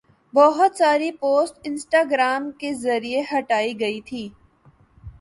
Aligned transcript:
بہت 0.33 0.77
ساری 0.77 1.11
post 1.19 1.59
Instagram 1.63 2.49
کے 2.59 2.73
ذریعہ 2.75 3.21
ہٹائی 3.31 3.79
گئی 3.79 4.01
تھی 4.01 4.27